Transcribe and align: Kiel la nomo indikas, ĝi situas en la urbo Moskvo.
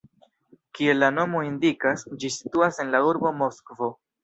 Kiel 0.79 0.99
la 1.01 1.09
nomo 1.17 1.43
indikas, 1.49 2.05
ĝi 2.25 2.33
situas 2.39 2.83
en 2.87 2.93
la 2.99 3.05
urbo 3.13 3.37
Moskvo. 3.45 3.95